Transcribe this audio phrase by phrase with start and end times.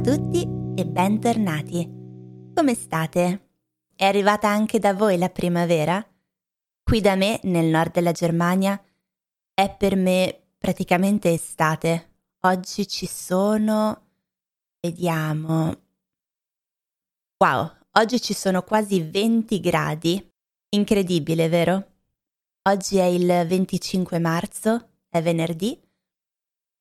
[0.00, 0.40] a tutti
[0.76, 1.86] e bentornati.
[2.54, 3.48] Come state?
[3.94, 6.02] È arrivata anche da voi la primavera?
[6.82, 8.82] Qui da me, nel nord della Germania,
[9.52, 12.14] è per me praticamente estate.
[12.40, 14.06] Oggi ci sono...
[14.80, 15.82] Vediamo.
[17.36, 20.32] Wow, oggi ci sono quasi 20 gradi.
[20.70, 21.90] Incredibile, vero?
[22.62, 25.78] Oggi è il 25 marzo, è venerdì.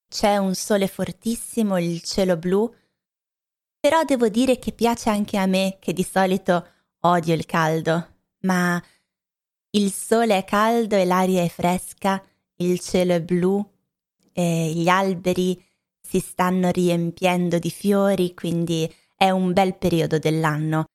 [0.07, 2.73] C'è un sole fortissimo, il cielo blu
[3.79, 6.67] però devo dire che piace anche a me, che di solito
[7.01, 8.81] odio il caldo, ma
[9.71, 12.21] il sole è caldo e l'aria è fresca,
[12.57, 13.65] il cielo è blu
[14.33, 15.63] e gli alberi
[16.01, 20.85] si stanno riempiendo di fiori, quindi è un bel periodo dell'anno.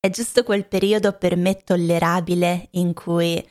[0.00, 3.42] È giusto quel periodo per me tollerabile in cui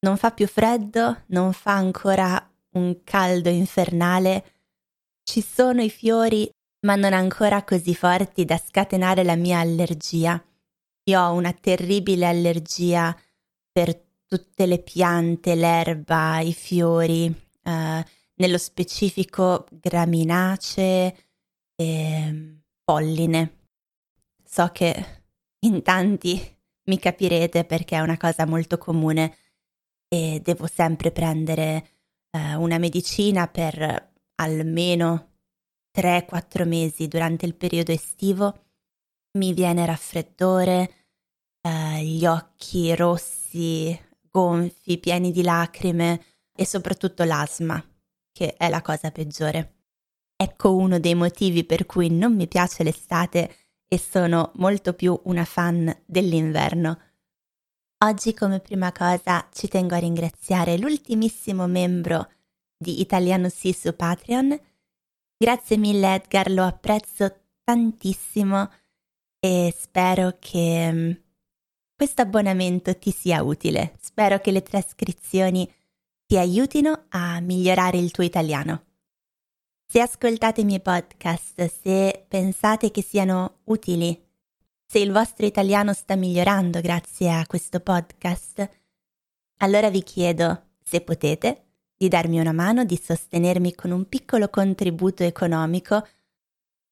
[0.00, 4.44] non fa più freddo, non fa ancora un caldo infernale,
[5.24, 6.50] ci sono i fiori
[6.82, 10.42] ma non ancora così forti da scatenare la mia allergia.
[11.04, 13.16] Io ho una terribile allergia
[13.70, 21.16] per tutte le piante, l'erba, i fiori, eh, nello specifico graminacee
[21.76, 23.58] e polline.
[24.44, 25.22] So che
[25.60, 26.40] in tanti
[26.84, 29.36] mi capirete perché è una cosa molto comune
[30.08, 31.88] e devo sempre prendere
[32.30, 35.31] eh, una medicina per almeno
[35.94, 38.62] 3-4 mesi durante il periodo estivo
[39.34, 40.90] mi viene raffreddore,
[41.60, 43.98] eh, gli occhi rossi,
[44.30, 46.22] gonfi, pieni di lacrime
[46.54, 47.82] e soprattutto l'asma,
[48.30, 49.76] che è la cosa peggiore.
[50.36, 55.44] Ecco uno dei motivi per cui non mi piace l'estate e sono molto più una
[55.44, 56.98] fan dell'inverno.
[58.04, 62.28] Oggi come prima cosa ci tengo a ringraziare l'ultimissimo membro
[62.76, 64.58] di Italiano Sì su Patreon,
[65.42, 68.70] Grazie mille Edgar, lo apprezzo tantissimo
[69.40, 71.10] e spero che mm,
[71.96, 73.92] questo abbonamento ti sia utile.
[74.00, 75.68] Spero che le trascrizioni
[76.26, 78.84] ti aiutino a migliorare il tuo italiano.
[79.84, 84.16] Se ascoltate i miei podcast, se pensate che siano utili,
[84.86, 88.70] se il vostro italiano sta migliorando grazie a questo podcast,
[89.56, 91.71] allora vi chiedo, se potete,
[92.02, 96.04] di darmi una mano, di sostenermi con un piccolo contributo economico,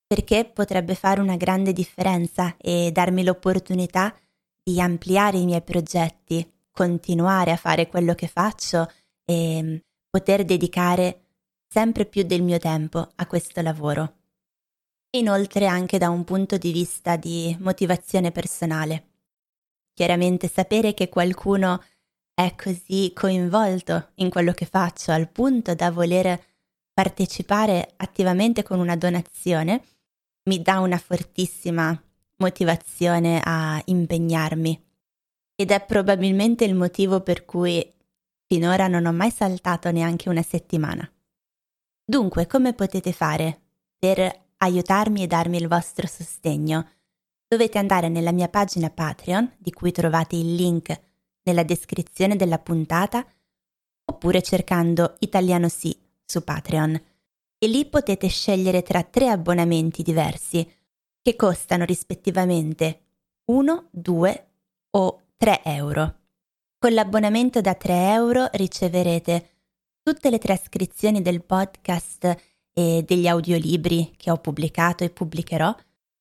[0.06, 4.16] perché potrebbe fare una grande differenza e darmi l'opportunità
[4.62, 8.88] di ampliare i miei progetti, continuare a fare quello che faccio
[9.24, 9.76] e mm,
[10.08, 11.22] poter dedicare
[11.66, 14.14] sempre più del mio tempo a questo lavoro.
[15.16, 19.06] Inoltre anche da un punto di vista di motivazione personale.
[19.92, 21.82] Chiaramente sapere che qualcuno
[22.44, 26.42] è così coinvolto in quello che faccio al punto da voler
[26.90, 29.84] partecipare attivamente con una donazione,
[30.44, 32.02] mi dà una fortissima
[32.36, 34.84] motivazione a impegnarmi.
[35.54, 37.86] Ed è probabilmente il motivo per cui
[38.46, 41.06] finora non ho mai saltato neanche una settimana.
[42.02, 43.60] Dunque, come potete fare
[43.98, 46.88] per aiutarmi e darmi il vostro sostegno?
[47.46, 51.08] Dovete andare nella mia pagina Patreon, di cui trovate il link
[51.42, 53.26] nella descrizione della puntata
[54.04, 57.00] oppure cercando Italiano Sì su Patreon.
[57.58, 60.68] E lì potete scegliere tra tre abbonamenti diversi
[61.22, 63.00] che costano rispettivamente
[63.44, 64.48] 1, 2
[64.90, 66.14] o 3 euro.
[66.78, 69.48] Con l'abbonamento da 3 euro riceverete
[70.02, 72.36] tutte le trascrizioni del podcast
[72.72, 75.74] e degli audiolibri che ho pubblicato e pubblicherò,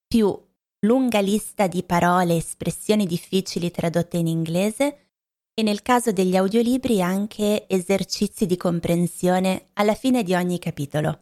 [0.08, 0.38] più
[0.82, 5.09] lunga lista di parole e espressioni difficili tradotte in inglese,
[5.54, 11.20] e nel caso degli audiolibri anche esercizi di comprensione alla fine di ogni capitolo.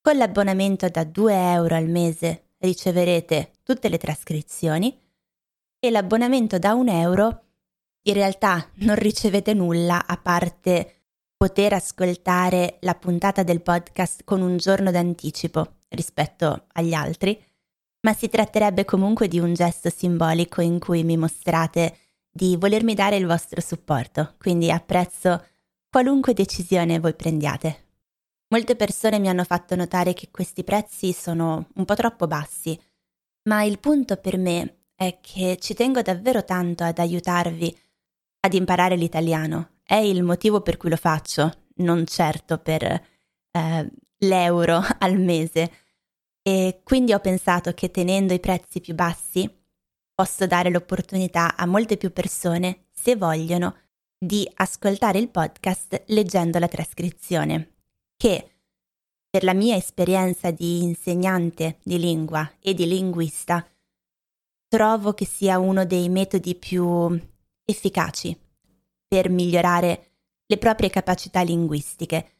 [0.00, 4.98] Con l'abbonamento da 2 euro al mese riceverete tutte le trascrizioni
[5.78, 7.44] e l'abbonamento da 1 euro
[8.06, 11.04] in realtà non ricevete nulla a parte
[11.36, 17.42] poter ascoltare la puntata del podcast con un giorno d'anticipo rispetto agli altri,
[18.00, 21.96] ma si tratterebbe comunque di un gesto simbolico in cui mi mostrate
[22.36, 25.40] di volermi dare il vostro supporto, quindi apprezzo
[25.88, 27.82] qualunque decisione voi prendiate.
[28.48, 32.76] Molte persone mi hanno fatto notare che questi prezzi sono un po' troppo bassi,
[33.44, 37.78] ma il punto per me è che ci tengo davvero tanto ad aiutarvi
[38.40, 39.76] ad imparare l'italiano.
[39.84, 45.70] È il motivo per cui lo faccio, non certo per eh, l'euro al mese.
[46.42, 49.48] E quindi ho pensato che tenendo i prezzi più bassi
[50.14, 53.76] posso dare l'opportunità a molte più persone, se vogliono,
[54.16, 57.74] di ascoltare il podcast leggendo la trascrizione,
[58.16, 58.50] che
[59.28, 63.66] per la mia esperienza di insegnante di lingua e di linguista,
[64.68, 67.20] trovo che sia uno dei metodi più
[67.64, 68.38] efficaci
[69.06, 70.10] per migliorare
[70.46, 72.32] le proprie capacità linguistiche.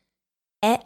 [0.59, 0.79] È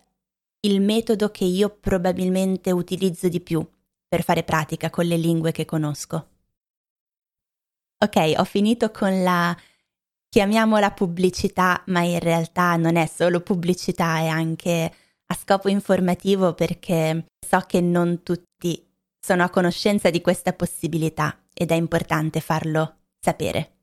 [0.61, 3.67] il metodo che io probabilmente utilizzo di più
[4.08, 6.38] per fare pratica con le lingue che conosco.
[8.00, 9.56] Ok, ho finito con la
[10.28, 14.94] chiamiamola pubblicità, ma in realtà non è solo pubblicità, è anche
[15.26, 18.86] a scopo informativo perché so che non tutti
[19.18, 23.78] sono a conoscenza di questa possibilità ed è importante farlo sapere.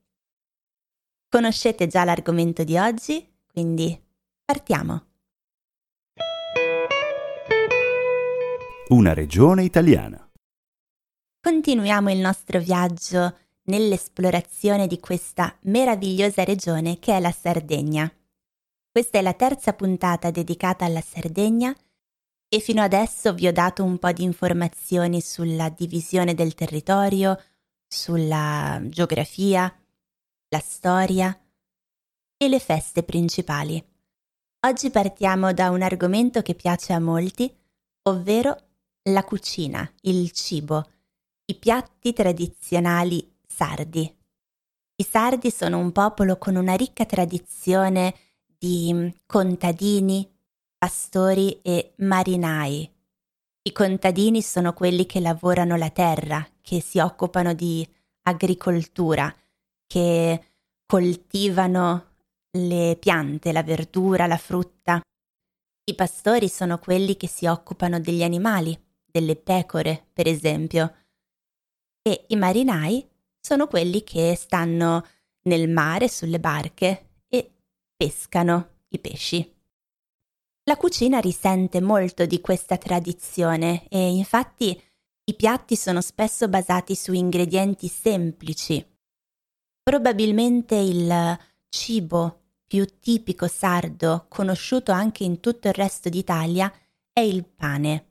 [1.28, 4.02] Conoscete già l'argomento di oggi, quindi
[4.46, 5.04] partiamo.
[8.88, 10.26] Una regione italiana.
[11.38, 13.36] Continuiamo il nostro viaggio
[13.66, 18.10] nell'esplorazione di questa meravigliosa regione che è la Sardegna.
[18.90, 21.74] Questa è la terza puntata dedicata alla Sardegna
[22.48, 27.40] e fino adesso vi ho dato un po' di informazioni sulla divisione del territorio,
[27.86, 29.72] sulla geografia,
[30.48, 31.38] la storia
[32.36, 33.84] e le feste principali.
[34.66, 37.54] Oggi partiamo da un argomento che piace a molti,
[38.02, 38.56] ovvero
[39.10, 40.90] la cucina, il cibo,
[41.46, 44.14] i piatti tradizionali sardi.
[44.96, 48.14] I sardi sono un popolo con una ricca tradizione
[48.58, 50.30] di mm, contadini,
[50.76, 52.90] pastori e marinai.
[53.62, 57.86] I contadini sono quelli che lavorano la terra, che si occupano di
[58.24, 59.34] agricoltura,
[59.86, 60.44] che
[60.84, 62.14] coltivano
[62.58, 65.00] le piante, la verdura, la frutta.
[65.84, 70.94] I pastori sono quelli che si occupano degli animali, delle pecore, per esempio.
[72.02, 73.14] E i marinai
[73.46, 75.06] sono quelli che stanno
[75.42, 77.48] nel mare sulle barche e
[77.94, 79.54] pescano i pesci.
[80.64, 84.82] La cucina risente molto di questa tradizione e infatti
[85.26, 88.84] i piatti sono spesso basati su ingredienti semplici.
[89.80, 91.38] Probabilmente il
[91.68, 96.72] cibo più tipico sardo, conosciuto anche in tutto il resto d'Italia,
[97.12, 98.06] è il pane.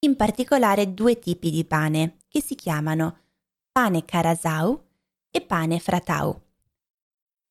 [0.00, 3.27] In particolare due tipi di pane, che si chiamano
[3.78, 4.82] pane carasau
[5.30, 6.36] e pane fratau.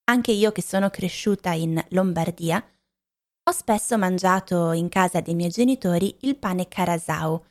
[0.09, 2.61] Anche io che sono cresciuta in Lombardia,
[3.43, 7.41] ho spesso mangiato in casa dei miei genitori il pane carasau,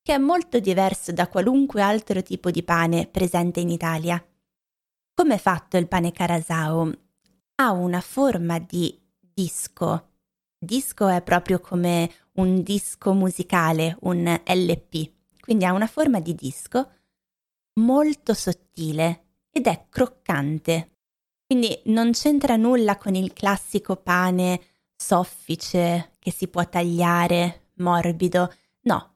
[0.00, 4.24] che è molto diverso da qualunque altro tipo di pane presente in Italia.
[5.12, 6.88] Come è fatto il pane carasau?
[7.56, 10.10] Ha una forma di disco.
[10.56, 15.10] Disco è proprio come un disco musicale, un LP,
[15.40, 16.92] quindi ha una forma di disco
[17.74, 20.96] molto sottile ed è croccante.
[21.46, 24.60] Quindi non c'entra nulla con il classico pane
[24.96, 28.52] soffice che si può tagliare, morbido.
[28.82, 29.14] No.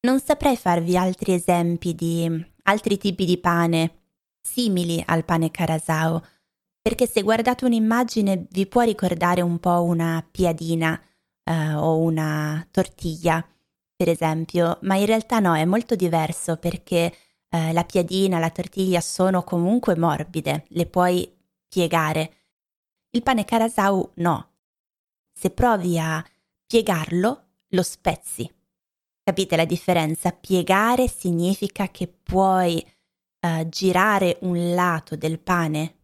[0.00, 4.02] Non saprei farvi altri esempi di altri tipi di pane
[4.42, 6.22] simili al pane carasao,
[6.82, 11.00] perché se guardate un'immagine vi può ricordare un po' una piadina
[11.42, 13.42] eh, o una tortiglia,
[13.96, 17.12] per esempio, ma in realtà no, è molto diverso perché
[17.54, 21.32] eh, la piadina, la tortiglia sono comunque morbide, le puoi
[21.68, 22.34] piegare.
[23.10, 24.50] Il pane carasau no.
[25.32, 26.24] Se provi a
[26.66, 28.52] piegarlo, lo spezzi.
[29.22, 30.32] Capite la differenza?
[30.32, 32.84] Piegare significa che puoi
[33.40, 35.98] eh, girare un lato del pane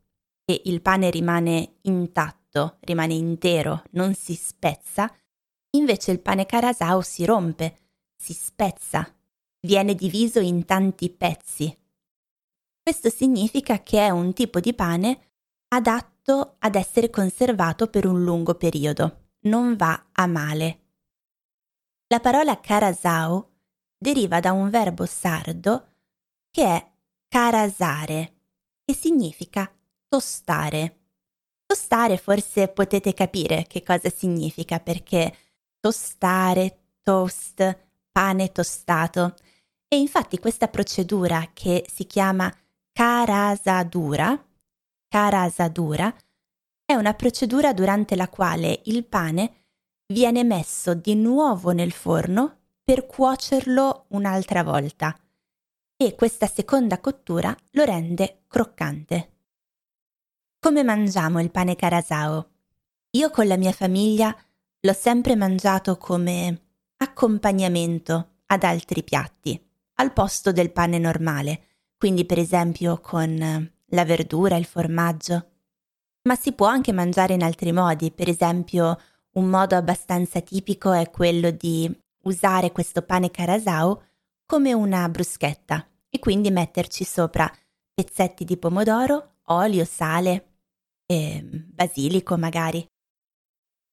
[0.45, 5.13] e il pane rimane intatto, rimane intero, non si spezza.
[5.71, 7.77] Invece il pane carasau si rompe,
[8.17, 9.05] si spezza,
[9.61, 11.77] viene diviso in tanti pezzi.
[12.83, 15.33] Questo significa che è un tipo di pane
[15.69, 20.79] adatto ad essere conservato per un lungo periodo, non va a male.
[22.09, 23.49] La parola carasau
[23.97, 25.87] deriva da un verbo sardo
[26.51, 26.91] che è
[27.29, 28.35] carasare,
[28.85, 29.71] che significa
[30.09, 30.97] tostare.
[31.65, 35.33] Tostare forse potete capire che cosa significa perché
[35.79, 39.37] tostare, toast, pane tostato
[39.93, 42.49] e infatti questa procedura che si chiama
[42.93, 44.41] carasadura,
[45.09, 46.15] carasadura,
[46.85, 49.65] è una procedura durante la quale il pane
[50.13, 55.19] viene messo di nuovo nel forno per cuocerlo un'altra volta
[55.97, 59.33] e questa seconda cottura lo rende croccante.
[60.61, 62.51] Come mangiamo il pane carasao?
[63.17, 64.33] Io con la mia famiglia
[64.83, 66.61] l'ho sempre mangiato come
[66.99, 69.70] accompagnamento ad altri piatti
[70.01, 71.67] al posto del pane normale,
[71.99, 75.49] quindi per esempio con eh, la verdura, il formaggio.
[76.23, 78.99] Ma si può anche mangiare in altri modi, per esempio
[79.33, 84.01] un modo abbastanza tipico è quello di usare questo pane carasau
[84.47, 87.51] come una bruschetta e quindi metterci sopra
[87.93, 90.47] pezzetti di pomodoro, olio, sale
[91.05, 92.85] e basilico magari.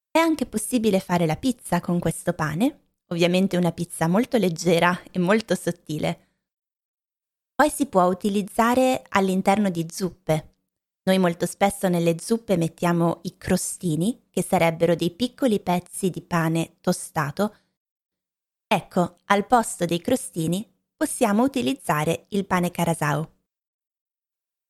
[0.09, 5.19] È anche possibile fare la pizza con questo pane, ovviamente una pizza molto leggera e
[5.19, 6.27] molto sottile.
[7.53, 10.55] Poi si può utilizzare all'interno di zuppe.
[11.03, 16.77] Noi molto spesso nelle zuppe mettiamo i crostini, che sarebbero dei piccoli pezzi di pane
[16.81, 17.55] tostato.
[18.67, 23.27] Ecco, al posto dei crostini possiamo utilizzare il pane carasau.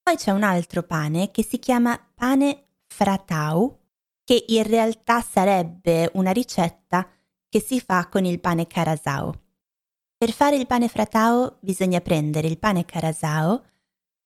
[0.04, 3.78] Poi c'è un altro pane che si chiama pane fratau,
[4.24, 7.10] che in realtà sarebbe una ricetta
[7.58, 9.34] che si fa con il pane carasau.
[10.16, 13.60] Per fare il pane fratau bisogna prendere il pane carasau,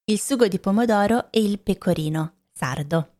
[0.05, 3.19] il sugo di pomodoro e il pecorino sardo.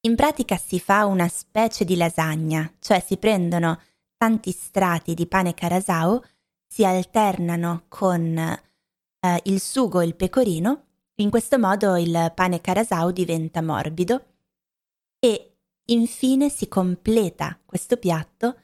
[0.00, 3.80] In pratica si fa una specie di lasagna, cioè si prendono
[4.16, 6.20] tanti strati di pane carasau,
[6.66, 10.86] si alternano con eh, il sugo e il pecorino,
[11.16, 14.24] in questo modo il pane carasau diventa morbido
[15.20, 18.62] e infine si completa questo piatto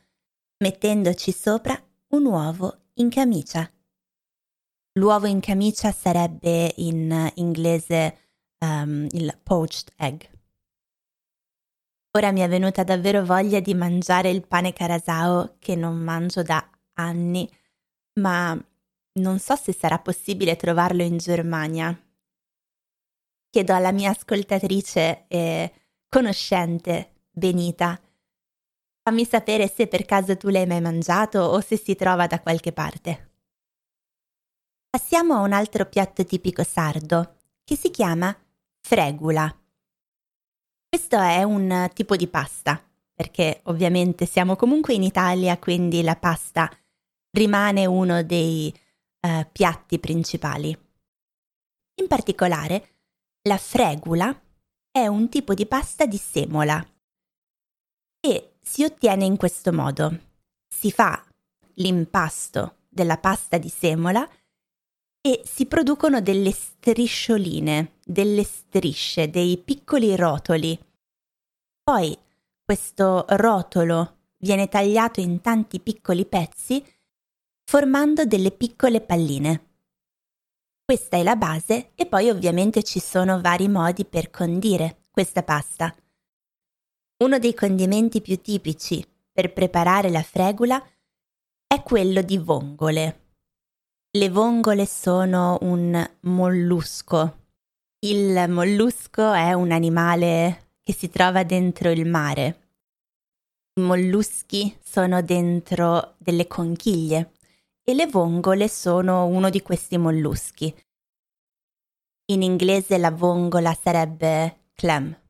[0.62, 1.76] mettendoci sopra
[2.10, 3.68] un uovo in camicia.
[4.92, 8.18] L'uovo in camicia sarebbe in inglese
[8.60, 10.22] um, il poached egg.
[12.12, 16.64] Ora mi è venuta davvero voglia di mangiare il pane carasao che non mangio da
[16.92, 17.50] anni,
[18.20, 18.56] ma
[19.14, 22.00] non so se sarà possibile trovarlo in Germania.
[23.50, 25.72] Chiedo alla mia ascoltatrice e
[26.08, 28.00] conoscente, Benita,
[29.02, 32.72] fammi sapere se per caso tu l'hai mai mangiato o se si trova da qualche
[32.72, 33.30] parte.
[34.88, 38.36] Passiamo a un altro piatto tipico sardo, che si chiama
[38.80, 39.54] fregula.
[40.88, 42.82] Questo è un tipo di pasta,
[43.14, 46.70] perché ovviamente siamo comunque in Italia, quindi la pasta
[47.30, 48.72] rimane uno dei
[49.26, 50.68] uh, piatti principali.
[52.00, 52.98] In particolare,
[53.48, 54.38] la fregula
[54.90, 56.86] è un tipo di pasta di semola
[58.20, 60.18] e si ottiene in questo modo.
[60.68, 61.22] Si fa
[61.74, 64.28] l'impasto della pasta di semola
[65.20, 70.78] e si producono delle striscioline, delle strisce, dei piccoli rotoli.
[71.82, 72.16] Poi
[72.64, 76.84] questo rotolo viene tagliato in tanti piccoli pezzi
[77.64, 79.66] formando delle piccole palline.
[80.84, 85.94] Questa è la base e poi ovviamente ci sono vari modi per condire questa pasta.
[87.22, 90.84] Uno dei condimenti più tipici per preparare la fregula
[91.68, 93.34] è quello di vongole.
[94.10, 97.44] Le vongole sono un mollusco.
[98.00, 102.70] Il mollusco è un animale che si trova dentro il mare.
[103.74, 107.34] I molluschi sono dentro delle conchiglie
[107.84, 110.74] e le vongole sono uno di questi molluschi.
[112.32, 115.21] In inglese la vongola sarebbe clam.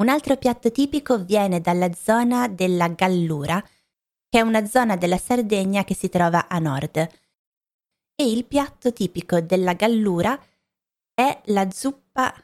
[0.00, 5.84] Un altro piatto tipico viene dalla zona della Gallura, che è una zona della Sardegna
[5.84, 6.96] che si trova a nord.
[6.96, 10.42] E il piatto tipico della Gallura
[11.12, 12.34] è la zuppa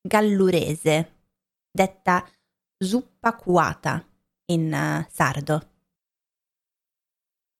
[0.00, 1.12] gallurese,
[1.70, 2.26] detta
[2.78, 4.02] zuppa cuata
[4.46, 5.68] in uh, sardo.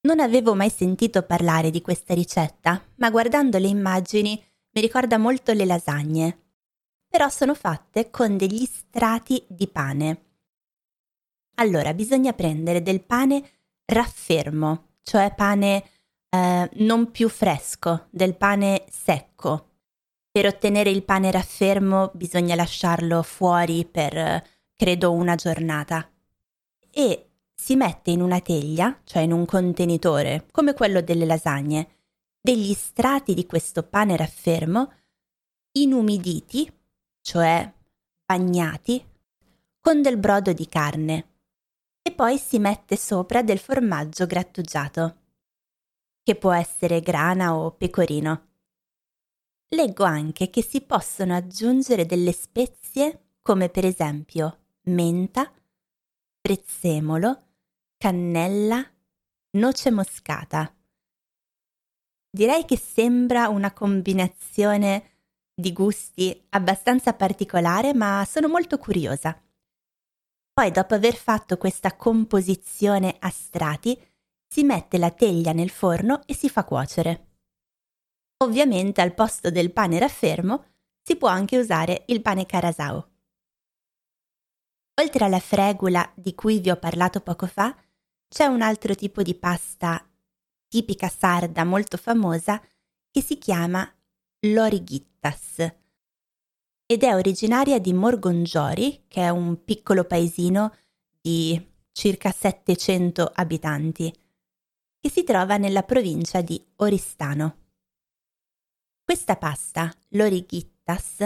[0.06, 5.52] Non avevo mai sentito parlare di questa ricetta, ma guardando le immagini mi ricorda molto
[5.52, 6.41] le lasagne.
[7.12, 10.24] Però sono fatte con degli strati di pane.
[11.56, 13.50] Allora, bisogna prendere del pane
[13.84, 15.84] raffermo, cioè pane
[16.30, 19.72] eh, non più fresco, del pane secco.
[20.30, 24.42] Per ottenere il pane raffermo bisogna lasciarlo fuori per,
[24.74, 26.10] credo, una giornata.
[26.90, 31.88] E si mette in una teglia, cioè in un contenitore, come quello delle lasagne,
[32.40, 34.90] degli strati di questo pane raffermo
[35.72, 36.80] inumiditi,
[37.22, 37.72] cioè
[38.24, 39.04] bagnati,
[39.80, 41.30] con del brodo di carne
[42.02, 45.16] e poi si mette sopra del formaggio grattugiato,
[46.22, 48.48] che può essere grana o pecorino.
[49.68, 55.50] Leggo anche che si possono aggiungere delle spezie come per esempio menta,
[56.40, 57.42] prezzemolo,
[57.96, 58.84] cannella,
[59.52, 60.74] noce moscata.
[62.28, 65.11] Direi che sembra una combinazione
[65.54, 69.40] di gusti abbastanza particolare, ma sono molto curiosa.
[70.52, 73.98] Poi, dopo aver fatto questa composizione a strati,
[74.46, 77.28] si mette la teglia nel forno e si fa cuocere.
[78.44, 80.64] Ovviamente al posto del pane raffermo
[81.02, 83.10] si può anche usare il pane carasau.
[85.00, 87.74] Oltre alla fregula di cui vi ho parlato poco fa,
[88.28, 90.06] c'è un altro tipo di pasta
[90.72, 92.58] tipica sarda molto famosa
[93.10, 93.86] che si chiama
[94.44, 95.72] l'origittas
[96.84, 100.74] ed è originaria di Morgongiori, che è un piccolo paesino
[101.20, 104.12] di circa 700 abitanti,
[104.98, 107.58] che si trova nella provincia di Oristano.
[109.04, 111.18] Questa pasta, l'origittas,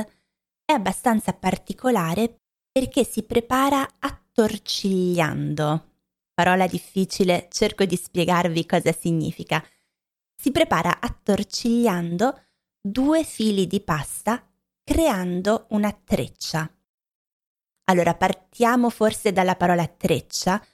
[0.64, 5.94] è abbastanza particolare perché si prepara attorcigliando.
[6.34, 9.64] Parola difficile, cerco di spiegarvi cosa significa.
[10.38, 12.45] Si prepara attorcigliando
[12.88, 14.48] due fili di pasta
[14.84, 16.70] creando una treccia.
[17.88, 20.64] Allora partiamo forse dalla parola treccia.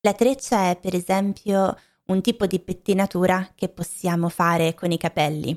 [0.00, 5.56] La treccia è per esempio un tipo di pettinatura che possiamo fare con i capelli.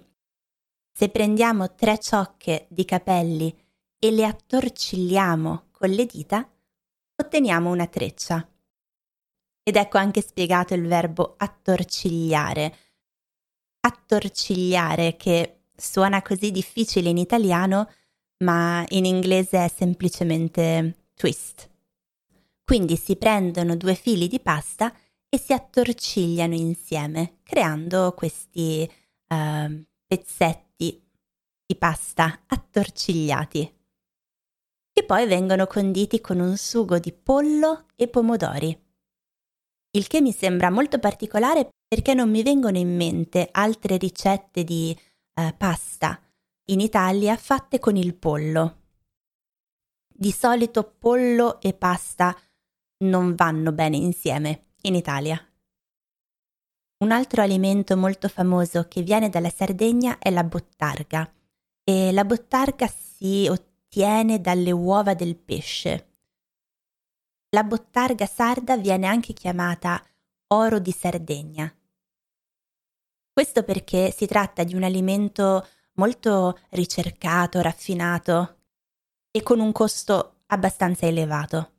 [0.91, 3.51] Se prendiamo tre ciocche di capelli
[3.97, 6.47] e le attorcigliamo con le dita,
[7.15, 8.47] otteniamo una treccia.
[9.63, 12.77] Ed ecco anche spiegato il verbo attorcigliare.
[13.79, 17.89] Attorcigliare che suona così difficile in italiano,
[18.43, 21.69] ma in inglese è semplicemente twist.
[22.63, 24.93] Quindi si prendono due fili di pasta
[25.27, 28.89] e si attorcigliano insieme, creando questi
[29.27, 31.01] uh, pezzetti
[31.65, 33.77] di pasta attorcigliati,
[34.93, 38.77] che poi vengono conditi con un sugo di pollo e pomodori.
[39.91, 44.97] Il che mi sembra molto particolare perché non mi vengono in mente altre ricette di
[45.35, 46.19] uh, pasta
[46.65, 48.77] in Italia fatte con il pollo.
[50.07, 52.35] Di solito pollo e pasta
[53.03, 55.43] non vanno bene insieme in Italia.
[56.99, 61.33] Un altro alimento molto famoso che viene dalla Sardegna è la bottarga
[61.83, 66.09] e la bottarga si ottiene dalle uova del pesce.
[67.49, 70.01] La bottarga sarda viene anche chiamata
[70.53, 71.73] oro di Sardegna.
[73.33, 78.59] Questo perché si tratta di un alimento molto ricercato, raffinato
[79.31, 81.71] e con un costo abbastanza elevato.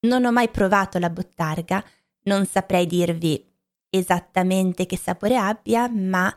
[0.00, 1.84] Non ho mai provato la bottarga,
[2.22, 3.46] non saprei dirvi
[3.88, 6.34] esattamente che sapore abbia, ma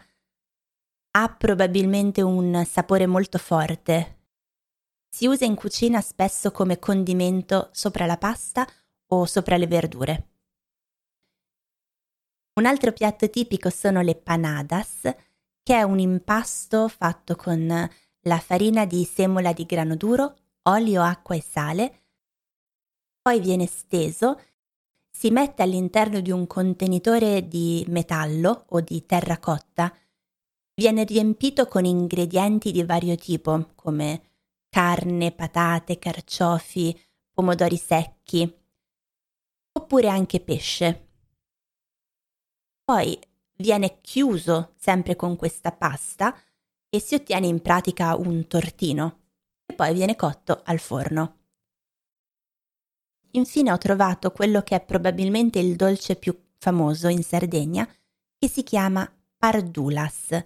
[1.16, 4.22] ha probabilmente un sapore molto forte.
[5.10, 8.68] Si usa in cucina spesso come condimento sopra la pasta
[9.08, 10.33] o sopra le verdure.
[12.56, 15.12] Un altro piatto tipico sono le panadas,
[15.64, 17.90] che è un impasto fatto con
[18.26, 22.04] la farina di semola di grano duro, olio, acqua e sale.
[23.24, 24.40] Poi viene steso,
[25.10, 29.92] si mette all'interno di un contenitore di metallo o di terracotta.
[30.76, 34.22] Viene riempito con ingredienti di vario tipo, come
[34.70, 36.96] carne, patate, carciofi,
[37.32, 38.62] pomodori secchi,
[39.72, 41.13] oppure anche pesce.
[42.84, 43.18] Poi
[43.58, 46.36] viene chiuso sempre con questa pasta
[46.90, 49.22] e si ottiene in pratica un tortino
[49.66, 51.38] e poi viene cotto al forno.
[53.32, 57.88] Infine ho trovato quello che è probabilmente il dolce più famoso in Sardegna,
[58.38, 60.44] che si chiama pardulas.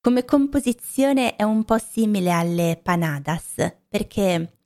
[0.00, 3.54] Come composizione è un po' simile alle panadas,
[3.88, 4.58] perché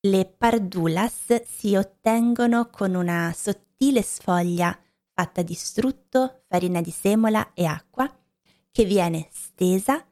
[0.00, 4.76] le pardulas si ottengono con una sottile sfoglia
[5.14, 8.12] fatta di strutto, farina di semola e acqua,
[8.70, 10.04] che viene stesa,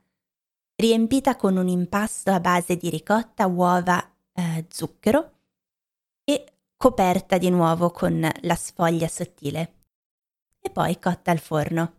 [0.76, 5.32] riempita con un impasto a base di ricotta, uova, eh, zucchero
[6.24, 6.44] e
[6.76, 9.74] coperta di nuovo con la sfoglia sottile
[10.60, 11.94] e poi cotta al forno.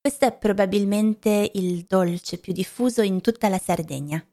[0.00, 4.24] Questo è probabilmente il dolce più diffuso in tutta la Sardegna.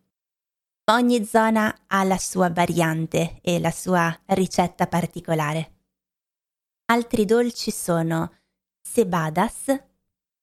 [0.92, 5.79] Ogni zona ha la sua variante e la sua ricetta particolare.
[6.92, 8.34] Altri dolci sono
[8.82, 9.80] cebadas,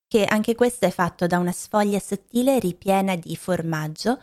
[0.06, 4.22] che anche questo è fatto da una sfoglia sottile ripiena di formaggio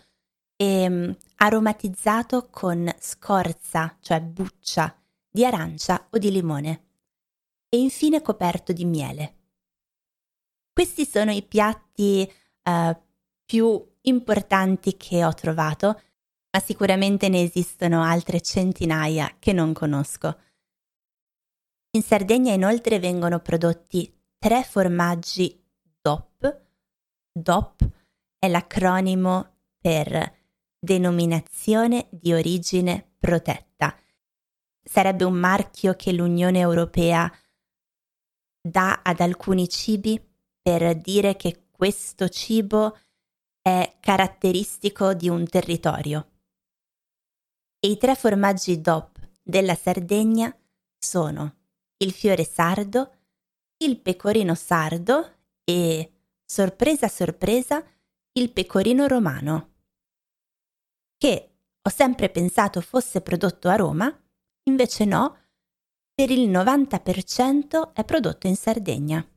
[0.56, 4.98] e um, aromatizzato con scorza, cioè buccia,
[5.30, 6.86] di arancia o di limone
[7.68, 9.36] e infine coperto di miele.
[10.72, 12.32] Questi sono i piatti
[12.64, 13.02] uh,
[13.44, 16.02] più importanti che ho trovato,
[16.52, 20.38] ma sicuramente ne esistono altre centinaia che non conosco.
[21.96, 25.64] In Sardegna inoltre vengono prodotti tre formaggi
[26.02, 26.62] DOP.
[27.32, 27.88] DOP
[28.40, 30.40] è l'acronimo per
[30.80, 33.96] denominazione di origine protetta.
[34.84, 37.32] Sarebbe un marchio che l'Unione Europea
[38.60, 40.20] dà ad alcuni cibi
[40.64, 42.98] per dire che questo cibo
[43.62, 46.32] è caratteristico di un territorio.
[47.78, 50.58] E i tre formaggi DOP della Sardegna
[50.98, 51.62] sono
[52.04, 53.12] il fiore sardo,
[53.78, 56.12] il pecorino sardo e,
[56.46, 57.84] sorpresa sorpresa,
[58.34, 59.72] il pecorino romano,
[61.18, 61.50] che
[61.82, 64.24] ho sempre pensato fosse prodotto a Roma,
[64.64, 65.38] invece no,
[66.14, 69.28] per il 90% è prodotto in Sardegna.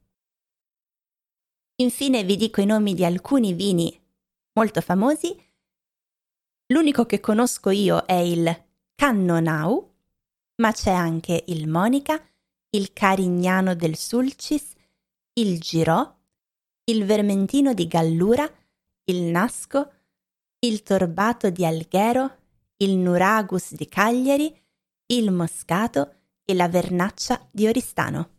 [1.76, 3.98] Infine vi dico i nomi di alcuni vini
[4.52, 5.34] molto famosi.
[6.72, 9.94] L'unico che conosco io è il Cannonau,
[10.56, 12.22] ma c'è anche il Monica,
[12.76, 14.72] il Carignano del Sulcis,
[15.34, 16.14] il Girò,
[16.84, 18.48] il Vermentino di Gallura,
[19.04, 19.92] il Nasco,
[20.58, 22.36] il Torbato di Alghero,
[22.76, 24.54] il Nuragus di Cagliari,
[25.06, 28.30] il Moscato e la Vernaccia di Oristano.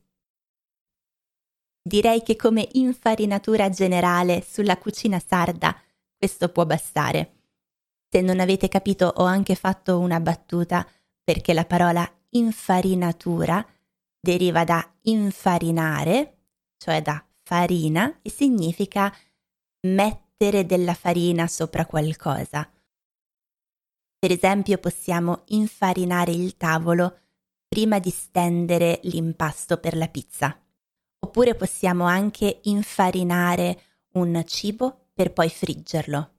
[1.82, 5.76] Direi che come infarinatura generale sulla cucina sarda
[6.16, 7.34] questo può bastare.
[8.10, 10.88] Se non avete capito ho anche fatto una battuta
[11.24, 13.66] perché la parola infarinatura
[14.28, 16.40] deriva da infarinare,
[16.76, 19.16] cioè da farina, e significa
[19.88, 22.70] mettere della farina sopra qualcosa.
[24.20, 27.20] Per esempio possiamo infarinare il tavolo
[27.70, 30.62] prima di stendere l'impasto per la pizza.
[31.20, 33.82] Oppure possiamo anche infarinare
[34.16, 36.32] un cibo per poi friggerlo.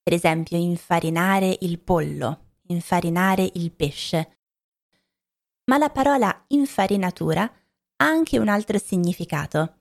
[0.00, 4.39] Per esempio infarinare il pollo, infarinare il pesce.
[5.70, 9.76] Ma la parola infarinatura ha anche un altro significato,